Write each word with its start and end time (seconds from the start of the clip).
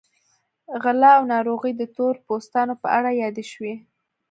غلا 0.83 1.11
او 1.17 1.23
ناروغۍ 1.33 1.71
د 1.77 1.81
تور 1.95 2.13
پوستانو 2.25 2.73
په 2.81 2.87
اړه 2.97 3.09
یادې 3.21 3.43
شوې. 3.51 3.73